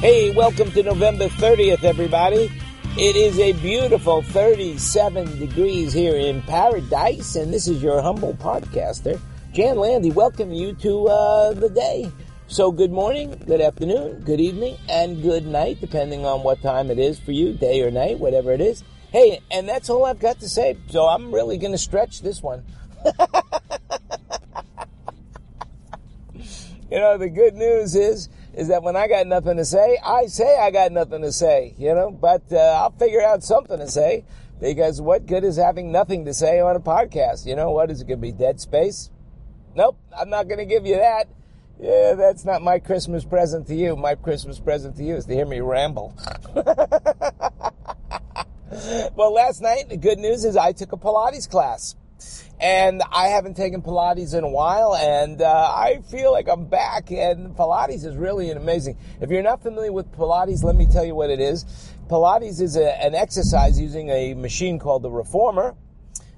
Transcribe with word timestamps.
Hey, 0.00 0.30
welcome 0.30 0.70
to 0.70 0.82
November 0.84 1.26
30th, 1.26 1.82
everybody. 1.82 2.52
It 2.96 3.16
is 3.16 3.40
a 3.40 3.52
beautiful 3.54 4.22
37 4.22 5.40
degrees 5.40 5.92
here 5.92 6.14
in 6.14 6.40
paradise, 6.42 7.34
and 7.34 7.52
this 7.52 7.66
is 7.66 7.82
your 7.82 8.00
humble 8.00 8.34
podcaster, 8.34 9.20
Jan 9.52 9.76
Landy, 9.76 10.12
welcoming 10.12 10.56
you 10.56 10.72
to 10.74 11.08
uh, 11.08 11.52
the 11.54 11.70
day. 11.70 12.12
So, 12.46 12.70
good 12.70 12.92
morning, 12.92 13.36
good 13.46 13.60
afternoon, 13.60 14.20
good 14.20 14.40
evening, 14.40 14.76
and 14.88 15.20
good 15.20 15.48
night, 15.48 15.80
depending 15.80 16.24
on 16.24 16.44
what 16.44 16.62
time 16.62 16.92
it 16.92 17.00
is 17.00 17.18
for 17.18 17.32
you, 17.32 17.54
day 17.54 17.82
or 17.82 17.90
night, 17.90 18.20
whatever 18.20 18.52
it 18.52 18.60
is. 18.60 18.84
Hey, 19.10 19.40
and 19.50 19.68
that's 19.68 19.90
all 19.90 20.04
I've 20.04 20.20
got 20.20 20.38
to 20.40 20.48
say. 20.48 20.76
So, 20.90 21.08
I'm 21.08 21.34
really 21.34 21.58
going 21.58 21.72
to 21.72 21.78
stretch 21.78 22.22
this 22.22 22.40
one. 22.40 22.62
You 26.90 26.98
know, 26.98 27.18
the 27.18 27.28
good 27.28 27.54
news 27.54 27.94
is 27.94 28.28
is 28.54 28.68
that 28.68 28.82
when 28.82 28.96
I 28.96 29.08
got 29.08 29.26
nothing 29.26 29.56
to 29.56 29.64
say, 29.64 29.98
I 30.04 30.26
say 30.26 30.56
I 30.58 30.70
got 30.70 30.92
nothing 30.92 31.22
to 31.22 31.32
say, 31.32 31.74
you 31.76 31.94
know, 31.94 32.10
but 32.10 32.42
uh, 32.52 32.56
I'll 32.56 32.92
figure 32.92 33.22
out 33.22 33.42
something 33.42 33.78
to 33.78 33.88
say 33.88 34.24
because 34.60 35.00
what 35.00 35.26
good 35.26 35.44
is 35.44 35.56
having 35.56 35.90
nothing 35.90 36.24
to 36.26 36.34
say 36.34 36.60
on 36.60 36.76
a 36.76 36.80
podcast? 36.80 37.46
You 37.46 37.56
know, 37.56 37.72
what 37.72 37.90
is 37.90 38.00
it 38.00 38.06
going 38.06 38.20
to 38.20 38.22
be? 38.22 38.32
Dead 38.32 38.60
space? 38.60 39.10
Nope, 39.74 39.98
I'm 40.16 40.30
not 40.30 40.46
going 40.46 40.58
to 40.58 40.66
give 40.66 40.86
you 40.86 40.96
that. 40.96 41.28
Yeah, 41.80 42.14
that's 42.14 42.44
not 42.44 42.62
my 42.62 42.78
Christmas 42.78 43.24
present 43.24 43.66
to 43.66 43.74
you. 43.74 43.96
My 43.96 44.14
Christmas 44.14 44.60
present 44.60 44.96
to 44.96 45.04
you 45.04 45.16
is 45.16 45.26
to 45.26 45.34
hear 45.34 45.46
me 45.46 45.58
ramble. 45.60 46.16
well, 49.16 49.32
last 49.32 49.60
night, 49.60 49.88
the 49.88 49.96
good 49.96 50.18
news 50.18 50.44
is 50.44 50.56
I 50.56 50.70
took 50.70 50.92
a 50.92 50.96
Pilates 50.96 51.50
class. 51.50 51.96
And 52.60 53.02
I 53.10 53.28
haven't 53.28 53.54
taken 53.54 53.82
Pilates 53.82 54.32
in 54.32 54.44
a 54.44 54.48
while, 54.48 54.94
and 54.94 55.42
uh, 55.42 55.72
I 55.74 56.00
feel 56.10 56.32
like 56.32 56.48
I'm 56.48 56.66
back. 56.66 57.10
And 57.10 57.54
Pilates 57.56 58.04
is 58.04 58.16
really 58.16 58.50
amazing. 58.50 58.96
If 59.20 59.30
you're 59.30 59.42
not 59.42 59.62
familiar 59.62 59.92
with 59.92 60.10
Pilates, 60.12 60.62
let 60.62 60.76
me 60.76 60.86
tell 60.86 61.04
you 61.04 61.14
what 61.14 61.30
it 61.30 61.40
is. 61.40 61.64
Pilates 62.08 62.60
is 62.60 62.76
a, 62.76 63.02
an 63.02 63.14
exercise 63.14 63.80
using 63.80 64.08
a 64.08 64.34
machine 64.34 64.78
called 64.78 65.02
the 65.02 65.10
Reformer, 65.10 65.74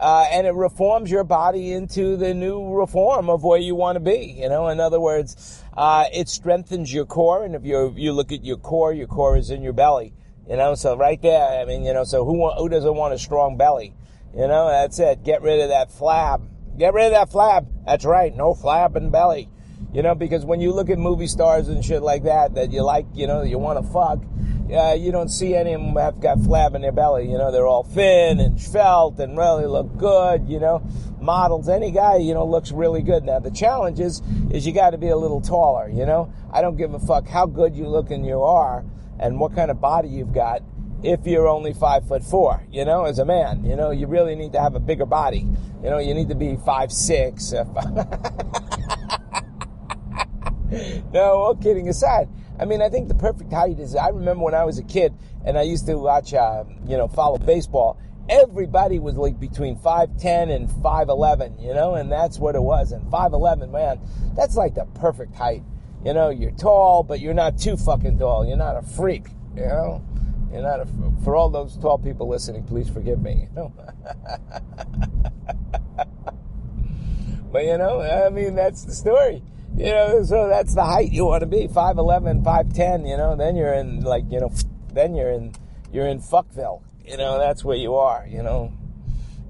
uh, 0.00 0.26
and 0.32 0.46
it 0.46 0.54
reforms 0.54 1.10
your 1.10 1.24
body 1.24 1.72
into 1.72 2.16
the 2.16 2.32
new 2.32 2.72
reform 2.72 3.28
of 3.28 3.42
where 3.42 3.58
you 3.58 3.74
want 3.74 3.96
to 3.96 4.00
be. 4.00 4.36
You 4.38 4.48
know, 4.48 4.68
in 4.68 4.80
other 4.80 5.00
words, 5.00 5.62
uh, 5.76 6.06
it 6.12 6.28
strengthens 6.28 6.92
your 6.92 7.04
core, 7.04 7.44
and 7.44 7.54
if 7.54 7.64
you 7.64 7.92
you 7.96 8.12
look 8.12 8.32
at 8.32 8.44
your 8.44 8.56
core, 8.56 8.92
your 8.92 9.08
core 9.08 9.36
is 9.36 9.50
in 9.50 9.62
your 9.62 9.72
belly. 9.72 10.14
You 10.48 10.56
know, 10.56 10.74
so 10.74 10.96
right 10.96 11.20
there, 11.20 11.60
I 11.60 11.64
mean, 11.66 11.84
you 11.84 11.92
know, 11.92 12.04
so 12.04 12.24
who 12.24 12.50
who 12.52 12.68
doesn't 12.68 12.94
want 12.94 13.12
a 13.12 13.18
strong 13.18 13.56
belly? 13.56 13.94
You 14.34 14.46
know, 14.46 14.68
that's 14.68 14.98
it. 14.98 15.24
Get 15.24 15.42
rid 15.42 15.60
of 15.60 15.70
that 15.70 15.90
flab. 15.90 16.46
Get 16.78 16.94
rid 16.94 17.06
of 17.06 17.12
that 17.12 17.30
flab. 17.30 17.66
That's 17.86 18.04
right. 18.04 18.34
No 18.34 18.54
flab 18.54 18.94
and 18.96 19.10
belly. 19.10 19.48
You 19.92 20.02
know, 20.02 20.14
because 20.14 20.44
when 20.44 20.60
you 20.60 20.72
look 20.72 20.90
at 20.90 20.98
movie 20.98 21.26
stars 21.26 21.68
and 21.68 21.84
shit 21.84 22.02
like 22.02 22.24
that, 22.24 22.54
that 22.54 22.72
you 22.72 22.82
like, 22.82 23.06
you 23.14 23.26
know, 23.26 23.42
you 23.42 23.58
want 23.58 23.84
to 23.84 23.92
fuck, 23.92 24.22
uh, 24.70 24.94
you 24.94 25.10
don't 25.10 25.30
see 25.30 25.54
any 25.54 25.72
of 25.72 25.80
them 25.80 25.96
have 25.96 26.20
got 26.20 26.38
flab 26.38 26.74
in 26.74 26.82
their 26.82 26.92
belly. 26.92 27.30
You 27.30 27.38
know, 27.38 27.50
they're 27.50 27.66
all 27.66 27.84
thin 27.84 28.38
and 28.38 28.60
svelte 28.60 29.18
and 29.18 29.38
really 29.38 29.66
look 29.66 29.96
good. 29.96 30.46
You 30.46 30.60
know, 30.60 30.86
models, 31.20 31.68
any 31.68 31.90
guy, 31.90 32.16
you 32.16 32.34
know, 32.34 32.44
looks 32.44 32.70
really 32.70 33.00
good. 33.00 33.24
Now 33.24 33.38
the 33.38 33.50
challenge 33.50 33.98
is, 33.98 34.20
is 34.50 34.66
you 34.66 34.74
got 34.74 34.90
to 34.90 34.98
be 34.98 35.08
a 35.08 35.16
little 35.16 35.40
taller. 35.40 35.88
You 35.88 36.04
know, 36.04 36.32
I 36.52 36.60
don't 36.60 36.76
give 36.76 36.92
a 36.92 36.98
fuck 36.98 37.26
how 37.26 37.46
good 37.46 37.74
you 37.74 37.88
look 37.88 38.10
and 38.10 38.26
you 38.26 38.42
are, 38.42 38.84
and 39.18 39.40
what 39.40 39.54
kind 39.54 39.70
of 39.70 39.80
body 39.80 40.08
you've 40.08 40.34
got 40.34 40.62
if 41.02 41.26
you're 41.26 41.48
only 41.48 41.72
five 41.72 42.06
foot 42.06 42.24
four, 42.24 42.62
you 42.70 42.84
know, 42.84 43.04
as 43.04 43.18
a 43.18 43.24
man. 43.24 43.64
You 43.64 43.76
know, 43.76 43.90
you 43.90 44.06
really 44.06 44.34
need 44.34 44.52
to 44.52 44.60
have 44.60 44.74
a 44.74 44.80
bigger 44.80 45.06
body. 45.06 45.46
You 45.82 45.90
know, 45.90 45.98
you 45.98 46.14
need 46.14 46.28
to 46.28 46.34
be 46.34 46.56
five 46.64 46.92
six. 46.92 47.52
no, 51.12 51.14
all 51.14 51.54
kidding 51.54 51.88
aside. 51.88 52.28
I 52.58 52.64
mean, 52.64 52.82
I 52.82 52.88
think 52.88 53.08
the 53.08 53.14
perfect 53.14 53.52
height 53.52 53.78
is. 53.78 53.94
I 53.94 54.08
remember 54.08 54.44
when 54.44 54.54
I 54.54 54.64
was 54.64 54.78
a 54.78 54.82
kid 54.82 55.14
and 55.44 55.56
I 55.56 55.62
used 55.62 55.86
to 55.86 55.96
watch, 55.96 56.34
uh, 56.34 56.64
you 56.86 56.96
know, 56.96 57.06
follow 57.06 57.38
baseball. 57.38 58.00
Everybody 58.28 58.98
was 58.98 59.16
like 59.16 59.40
between 59.40 59.78
five 59.78 60.18
ten 60.18 60.50
and 60.50 60.70
five 60.82 61.08
eleven, 61.08 61.58
you 61.58 61.72
know, 61.72 61.94
and 61.94 62.10
that's 62.10 62.38
what 62.38 62.56
it 62.56 62.62
was. 62.62 62.92
And 62.92 63.08
five 63.10 63.32
eleven, 63.32 63.70
man, 63.70 64.00
that's 64.36 64.56
like 64.56 64.74
the 64.74 64.84
perfect 64.94 65.34
height. 65.34 65.62
You 66.04 66.12
know, 66.12 66.30
you're 66.30 66.50
tall, 66.50 67.04
but 67.04 67.20
you're 67.20 67.34
not 67.34 67.58
too 67.58 67.76
fucking 67.76 68.18
tall. 68.18 68.46
You're 68.46 68.56
not 68.56 68.76
a 68.76 68.82
freak, 68.82 69.28
you 69.56 69.62
know. 69.62 70.04
You're 70.52 70.62
not 70.62 70.80
a, 70.80 70.86
for 71.24 71.36
all 71.36 71.50
those 71.50 71.76
tall 71.76 71.98
people 71.98 72.28
listening, 72.28 72.64
please 72.64 72.88
forgive 72.88 73.20
me. 73.20 73.48
You 73.56 73.56
know? 73.56 73.72
but 77.52 77.64
you 77.64 77.78
know, 77.78 78.00
I 78.00 78.28
mean, 78.30 78.54
that's 78.54 78.84
the 78.84 78.94
story. 78.94 79.42
You 79.76 79.86
know, 79.86 80.22
so 80.24 80.48
that's 80.48 80.74
the 80.74 80.84
height 80.84 81.12
you 81.12 81.26
want 81.26 81.42
to 81.42 81.46
be 81.46 81.68
5'11, 81.68 82.42
5'10, 82.42 83.08
you 83.08 83.16
know, 83.16 83.36
then 83.36 83.56
you're 83.56 83.74
in, 83.74 84.00
like, 84.00 84.24
you 84.30 84.40
know, 84.40 84.50
then 84.92 85.14
you're 85.14 85.30
in, 85.30 85.54
you're 85.92 86.06
in 86.06 86.20
Fuckville. 86.20 86.82
You 87.06 87.16
know, 87.16 87.38
that's 87.38 87.64
where 87.64 87.76
you 87.76 87.94
are, 87.94 88.26
you 88.28 88.42
know. 88.42 88.72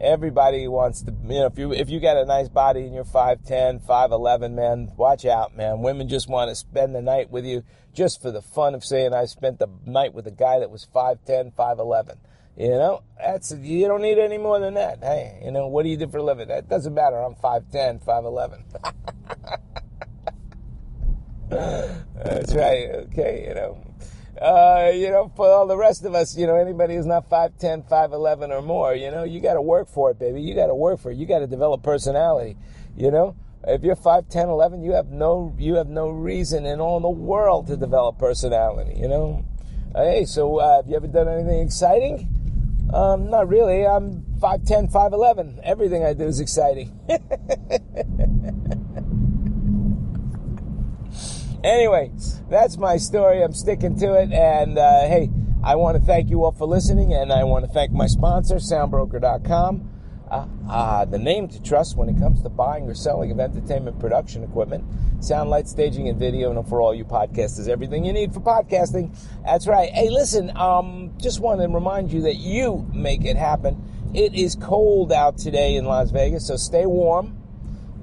Everybody 0.00 0.68
wants 0.68 1.02
to, 1.02 1.10
you 1.10 1.40
know, 1.40 1.46
if 1.46 1.58
you, 1.58 1.72
if 1.72 1.90
you 1.90 1.98
got 1.98 2.16
a 2.16 2.24
nice 2.24 2.48
body 2.48 2.82
and 2.82 2.94
you're 2.94 3.04
5'10, 3.04 3.84
5'11, 3.84 4.54
man, 4.54 4.92
watch 4.96 5.24
out, 5.24 5.56
man. 5.56 5.82
Women 5.82 6.08
just 6.08 6.28
want 6.28 6.50
to 6.50 6.54
spend 6.54 6.94
the 6.94 7.02
night 7.02 7.30
with 7.30 7.44
you 7.44 7.64
just 7.92 8.22
for 8.22 8.30
the 8.30 8.42
fun 8.42 8.74
of 8.74 8.84
saying 8.84 9.12
I 9.12 9.24
spent 9.24 9.58
the 9.58 9.68
night 9.84 10.14
with 10.14 10.26
a 10.26 10.30
guy 10.30 10.60
that 10.60 10.70
was 10.70 10.86
5'10, 10.94 11.52
5'11. 11.52 12.16
You 12.56 12.70
know, 12.70 13.02
that's, 13.16 13.52
you 13.52 13.86
don't 13.86 14.02
need 14.02 14.18
any 14.18 14.38
more 14.38 14.60
than 14.60 14.74
that. 14.74 14.98
Hey, 15.02 15.40
you 15.44 15.50
know, 15.50 15.66
what 15.66 15.82
do 15.82 15.88
you 15.88 15.96
do 15.96 16.08
for 16.08 16.18
a 16.18 16.22
living? 16.22 16.48
That 16.48 16.68
doesn't 16.68 16.94
matter. 16.94 17.16
I'm 17.16 17.34
5'10, 17.34 18.04
5'11. 18.04 18.62
that's 22.14 22.54
right. 22.54 22.88
Okay, 23.06 23.46
you 23.48 23.54
know. 23.54 23.87
Uh, 24.40 24.92
you 24.94 25.10
know, 25.10 25.32
for 25.34 25.50
all 25.50 25.66
the 25.66 25.76
rest 25.76 26.04
of 26.04 26.14
us, 26.14 26.36
you 26.36 26.46
know, 26.46 26.54
anybody 26.54 26.94
who's 26.94 27.06
not 27.06 27.28
5'10, 27.28 27.88
5'11 27.88 28.50
or 28.50 28.62
more, 28.62 28.94
you 28.94 29.10
know, 29.10 29.24
you 29.24 29.40
got 29.40 29.54
to 29.54 29.62
work 29.62 29.88
for 29.88 30.12
it, 30.12 30.18
baby. 30.18 30.40
You 30.40 30.54
got 30.54 30.68
to 30.68 30.74
work 30.74 31.00
for 31.00 31.10
it. 31.10 31.16
You 31.16 31.26
got 31.26 31.40
to 31.40 31.48
develop 31.48 31.82
personality, 31.82 32.56
you 32.96 33.10
know? 33.10 33.34
If 33.66 33.82
you're 33.82 33.96
5'10, 33.96 34.44
11, 34.44 34.84
you 34.84 34.92
have 34.92 35.08
no, 35.08 35.54
you 35.58 35.74
have 35.74 35.88
no 35.88 36.08
reason 36.10 36.66
in 36.66 36.80
all 36.80 37.00
the 37.00 37.08
world 37.08 37.66
to 37.66 37.76
develop 37.76 38.18
personality, 38.18 38.94
you 38.96 39.08
know? 39.08 39.44
Hey, 39.94 40.24
so, 40.24 40.58
uh, 40.58 40.76
have 40.76 40.88
you 40.88 40.94
ever 40.94 41.08
done 41.08 41.28
anything 41.28 41.60
exciting? 41.60 42.28
Um, 42.94 43.30
not 43.30 43.48
really. 43.48 43.84
I'm 43.84 44.22
5'10, 44.40 44.92
5'11. 44.92 45.60
Everything 45.64 46.04
I 46.04 46.12
do 46.14 46.24
is 46.24 46.38
exciting. 46.38 46.98
Anyway, 51.68 52.10
that's 52.48 52.78
my 52.78 52.96
story. 52.96 53.42
I'm 53.42 53.52
sticking 53.52 53.98
to 53.98 54.14
it. 54.14 54.32
And 54.32 54.78
uh, 54.78 55.02
hey, 55.02 55.28
I 55.62 55.76
want 55.76 55.98
to 55.98 56.02
thank 56.02 56.30
you 56.30 56.44
all 56.44 56.52
for 56.52 56.66
listening, 56.66 57.12
and 57.12 57.30
I 57.30 57.44
want 57.44 57.66
to 57.66 57.70
thank 57.70 57.92
my 57.92 58.06
sponsor, 58.06 58.54
Soundbroker.com. 58.54 59.90
Uh, 60.30 60.46
uh, 60.66 61.04
the 61.04 61.18
name 61.18 61.46
to 61.48 61.62
trust 61.62 61.94
when 61.94 62.08
it 62.08 62.18
comes 62.18 62.42
to 62.42 62.48
buying 62.48 62.88
or 62.88 62.94
selling 62.94 63.30
of 63.30 63.38
entertainment 63.38 64.00
production 64.00 64.42
equipment, 64.42 64.82
sound, 65.22 65.50
light, 65.50 65.68
staging, 65.68 66.08
and 66.08 66.18
video. 66.18 66.50
And 66.50 66.66
for 66.66 66.80
all 66.80 66.94
you 66.94 67.04
podcasters, 67.04 67.68
everything 67.68 68.02
you 68.02 68.14
need 68.14 68.32
for 68.32 68.40
podcasting. 68.40 69.14
That's 69.44 69.66
right. 69.66 69.90
Hey, 69.90 70.08
listen, 70.08 70.56
um, 70.56 71.12
just 71.20 71.40
want 71.40 71.60
to 71.60 71.68
remind 71.68 72.10
you 72.10 72.22
that 72.22 72.36
you 72.36 72.88
make 72.94 73.26
it 73.26 73.36
happen. 73.36 74.10
It 74.14 74.34
is 74.34 74.54
cold 74.54 75.12
out 75.12 75.36
today 75.36 75.74
in 75.74 75.84
Las 75.84 76.12
Vegas, 76.12 76.46
so 76.46 76.56
stay 76.56 76.86
warm. 76.86 77.36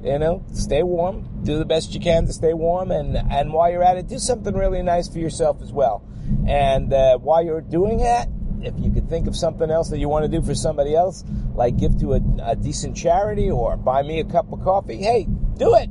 You 0.05 0.19
know, 0.19 0.45
stay 0.53 0.83
warm. 0.83 1.27
Do 1.43 1.57
the 1.57 1.65
best 1.65 1.95
you 1.95 1.99
can 1.99 2.27
to 2.27 2.33
stay 2.33 2.53
warm, 2.53 2.91
and 2.91 3.17
and 3.17 3.51
while 3.51 3.71
you're 3.71 3.83
at 3.83 3.97
it, 3.97 4.07
do 4.07 4.19
something 4.19 4.53
really 4.53 4.83
nice 4.83 5.09
for 5.09 5.17
yourself 5.17 5.63
as 5.63 5.71
well. 5.71 6.07
And 6.47 6.93
uh, 6.93 7.17
while 7.17 7.43
you're 7.43 7.61
doing 7.61 7.97
that, 7.97 8.29
if 8.61 8.75
you 8.77 8.91
could 8.91 9.09
think 9.09 9.25
of 9.25 9.35
something 9.35 9.71
else 9.71 9.89
that 9.89 9.97
you 9.97 10.07
want 10.07 10.23
to 10.23 10.29
do 10.29 10.45
for 10.45 10.53
somebody 10.53 10.95
else, 10.95 11.23
like 11.55 11.77
give 11.77 11.99
to 12.01 12.13
a, 12.13 12.21
a 12.43 12.55
decent 12.55 12.95
charity 12.95 13.49
or 13.49 13.77
buy 13.77 14.03
me 14.03 14.19
a 14.19 14.23
cup 14.23 14.51
of 14.53 14.63
coffee, 14.63 14.97
hey, 14.97 15.27
do 15.57 15.75
it. 15.75 15.89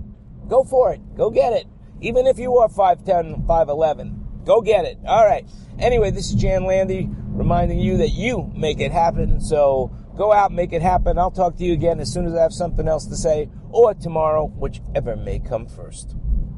Go 0.48 0.62
for 0.62 0.92
it. 0.92 1.00
Go 1.16 1.30
get 1.30 1.52
it. 1.52 1.66
Even 2.00 2.28
if 2.28 2.38
you 2.38 2.58
are 2.58 2.68
5'10, 2.68 3.46
5'11, 3.46 4.44
go 4.44 4.60
get 4.60 4.84
it. 4.84 4.98
All 5.06 5.26
right. 5.26 5.44
Anyway, 5.78 6.10
this 6.10 6.30
is 6.30 6.34
Jan 6.34 6.64
Landy 6.64 7.08
reminding 7.34 7.80
you 7.80 7.96
that 7.98 8.10
you 8.10 8.50
make 8.54 8.80
it 8.80 8.92
happen. 8.92 9.40
So 9.40 9.94
go 10.16 10.32
out, 10.32 10.52
make 10.52 10.72
it 10.72 10.82
happen. 10.82 11.18
I'll 11.18 11.30
talk 11.30 11.56
to 11.56 11.64
you 11.64 11.72
again 11.72 12.00
as 12.00 12.12
soon 12.12 12.26
as 12.26 12.34
I 12.34 12.42
have 12.42 12.52
something 12.52 12.88
else 12.88 13.06
to 13.06 13.16
say 13.16 13.50
or 13.70 13.92
tomorrow, 13.94 14.46
whichever 14.46 15.16
may 15.16 15.40
come 15.40 15.66
first. 15.66 16.16